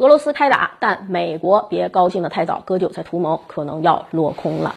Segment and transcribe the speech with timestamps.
[0.00, 4.74] 俄罗斯开打，但美国别高兴的太早，割韭菜图谋可能要落空了。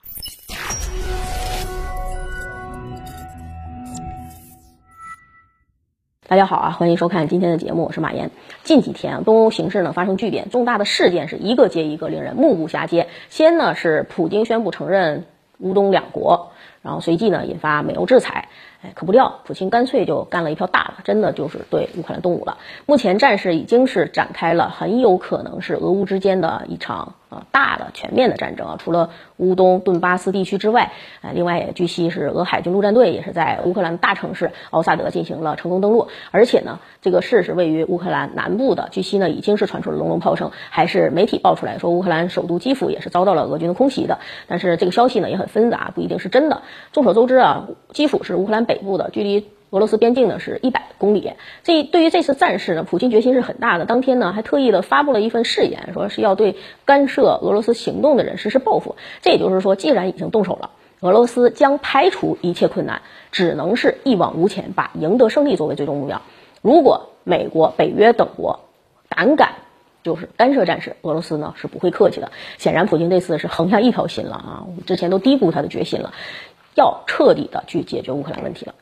[6.28, 8.32] 大家好啊，欢迎收看今天的节目，我是马岩。
[8.64, 13.08] 近几天啊东欧形势呢发生巨变，重大的事件是一个接一个，令人目不暇接。
[13.30, 15.24] 先呢是普京宣布承认
[15.60, 16.52] 乌东两国，
[16.82, 18.50] 然后随即呢引发美欧制裁。
[18.82, 22.58] 哎，可不料，普京干脆就干了一票大的，真的就是对乌克兰动武了。
[22.86, 28.76] 目前战事已经是展开了，很有可能是俄乌之间的一场呃大的全面的战争啊。
[28.80, 30.92] 除了乌东顿巴斯地区之外，
[31.22, 38.90] 呃，另外也据悉是俄海军陆战队也是在乌克兰大城市奥萨德进行了成功登陆，而且呢，这个市是位于乌克兰南部的。
[38.90, 44.18] 据悉呢，已经是传出了隆隆炮声，还是媒体爆出来说乌克兰首都基辅也是遭到了俄军的空袭的。
[44.48, 46.64] 但是这个消息呢也很纷杂，不一定是真的。
[46.92, 48.64] 众所周知啊，基辅是乌克兰。
[48.64, 51.34] 北部的距离俄罗斯边境呢是一百公里。
[51.64, 53.86] 这对于这次战事呢，普京决心是很大的。
[53.86, 58.96] 当天呢，还特意的发布了一份誓言，说是要对干涉俄罗斯行动的人实施报复。
[59.24, 66.22] 这也就是说，既然已经动手了，俄罗斯将排除一切困难，只能是一往无前，把赢得胜利作为最终目标。
[66.62, 68.60] 如果美国、北约等国
[69.10, 69.56] 胆敢
[70.04, 72.32] 就是干涉战事，俄罗斯呢是不会客气的。
[72.60, 74.68] 显然，普京这次是横下一条心了啊！
[74.86, 76.14] 之前都低估他的决心了。
[76.76, 78.76] 要彻底的去解决乌克兰问题了。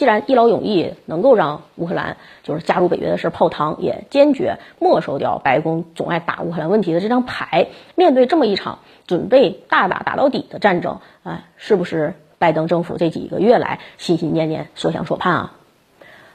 [0.00, 7.66] 既然一劳永逸能够让乌克兰就是加入北约的事泡汤，也坚决没收掉白宫总爱打乌克兰问题的这张牌。
[7.96, 15.52] 面对这么一场准备大打打到底的战争，啊，是不是拜登政府这几个月来心心念念、所想所盼啊？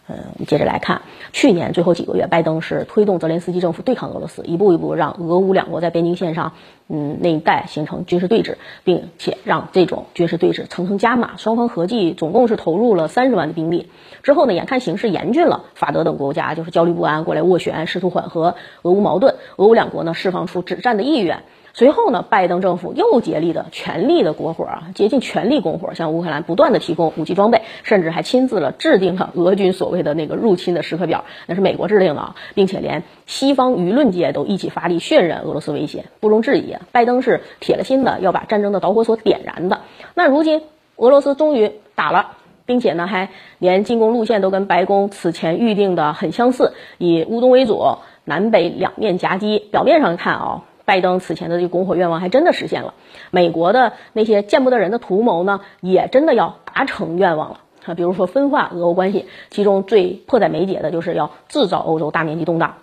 [0.08, 1.02] 嗯，我们接着来看，
[1.34, 6.53] 去年最后几个月，拜登是推动泽连斯基政府对抗俄罗斯，一步一步让俄乌两国在边境线上，
[6.88, 13.89] 嗯，那一带形成军事对峙，并且让这种军事对峙层层加码，双方合计总共是投入了三十万的兵力。
[14.22, 19.33] 之后呢，眼看形势严峻了，法德等国家就是焦虑不安，过来斡旋，试图缓和俄乌矛盾。
[19.56, 21.44] 俄乌两国呢，释放出止战的意愿。
[21.77, 39.81] 随后呢，拜登政府又竭力的全力的国火啊，竭尽全力拱火，向乌克兰不断的提供武器装备，甚至还亲自了制定了俄军所谓的那个入侵的时刻表，那是美国制定的啊，并且连西方舆论界都一起发力渲染俄罗斯威胁，不容置疑，拜登是铁了心的要把战争的导火索点燃的。
[40.14, 40.61] 那如今
[40.95, 49.59] 俄罗斯终于打了，并且呢，还连进攻路线都跟白宫此前预定的很相似，以乌东为主，南北两面夹击。
[49.59, 50.64] 表面上看啊。
[50.85, 52.93] 拜登此前的这个拱火愿望还真的实现了，
[53.31, 57.93] 美国的那些见不得人的图谋呢，也真的要达成愿望了啊！
[57.95, 62.75] 比如说分化俄欧关系，其中最迫在眉睫的就是要制造欧洲大面积动荡，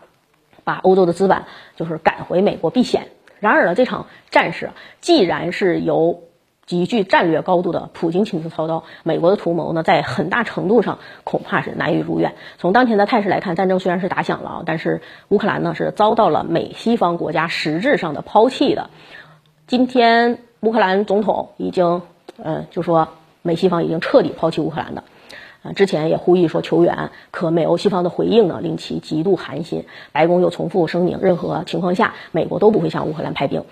[0.64, 1.44] 把欧洲的资本
[1.76, 3.08] 就是赶回美国避险。
[3.38, 4.70] 然而呢，这场战事
[5.00, 6.22] 既然是由
[6.64, 12.34] 极具战略高度的普京亲自操刀，美国的图谋呢，在很大程度上恐怕是难以如愿。
[12.58, 18.90] 从当前的态势来看，战争虽然是打响了，但是乌克兰呢是遭到了美西方国家实质上的抛弃的。
[19.66, 22.02] 今天乌克兰总统已经，
[22.42, 23.08] 呃，就说
[23.42, 25.02] 美西方已经彻底抛弃乌克兰的，
[25.62, 29.84] 啊，之前也呼吁说求援，可美欧西方的回应呢令其极度寒心。
[30.12, 33.64] 白宫又重复声明，任何情况下美国都不会向乌克兰派兵。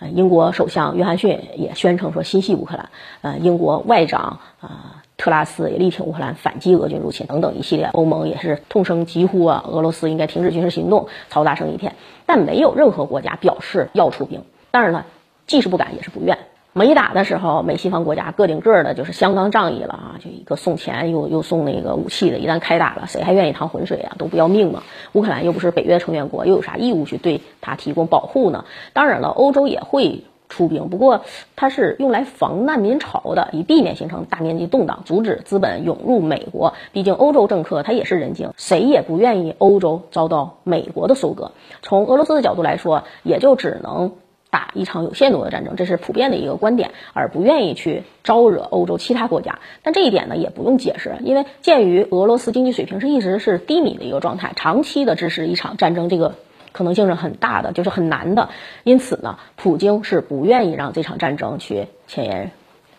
[0.00, 2.88] 呃，英国首相约翰逊也宣称说心系乌克兰。
[3.22, 7.86] 呃，英国外长啊特拉斯也力挺乌克兰反击俄军入侵等等一系列。
[7.92, 11.96] 欧盟也是痛声疾呼啊，俄罗斯应该停止军事行动，嘈杂声一片。
[12.26, 14.44] 但没有任何国家表示要出兵。
[14.70, 15.06] 当然了，
[15.46, 16.38] 既是不敢也是不愿。
[16.78, 22.38] 没打的时候，美西方国家个顶个的就是相当仗义了啊，就一个送钱又又送那个武器的。
[22.38, 24.14] 一旦开打了，谁还愿意趟浑水啊？
[24.16, 24.84] 都不要命吗？
[25.12, 28.64] 乌克兰又不是北约成员国，又有啥义务去对他提供保护呢？
[28.92, 31.22] 当然了，欧洲也会出兵，不过
[31.56, 36.72] 它是用来防难民潮的，以避免形成大面积动荡，阻止资本涌入美国。
[36.92, 41.52] 毕竟欧洲政客他也是人精，谁也不愿意欧洲遭到美国的收割。
[41.82, 44.12] 从俄罗斯的角度来说，也就只能。
[44.50, 49.58] 打一场有限度的战争，这是普遍的一个观点，而不愿意去招惹欧洲其他国家。
[49.82, 56.34] 但这一点呢，也不用解释，因为鉴于俄罗斯经济水平是一直是低迷的一个状态，长期的支持一场战争，这个
[56.72, 58.48] 可能性是很大的，就是很难的。
[58.84, 62.50] 因此呢，普京是不愿意让这场战争去前沿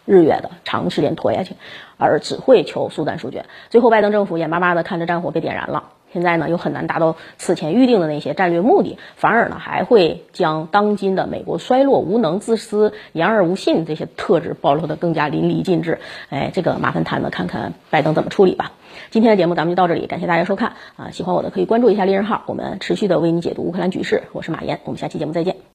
[0.06, 1.56] 日月的长时间拖下去，
[1.98, 3.46] 而只会求速战速决。
[3.70, 5.90] 最后，拜登政府眼巴巴的看着战火被点燃了。
[6.12, 16.00] 现在呢，又很难达到此前预定的那些战略目的，反而呢，还会将当今的美国衰落、无能、自私、言而无信这些特质暴露的更加淋漓尽致。
[16.30, 18.72] 哎，这个麻烦谈的看看拜登怎么处理吧。
[19.12, 21.12] 今天的节目咱们就到这里，感谢大家收看啊！
[21.12, 24.24] 喜欢我的可以关注一下猎人号，我们持续的为你解读乌克兰局势。
[24.34, 25.60] 我是马岩，我们下期节目再见。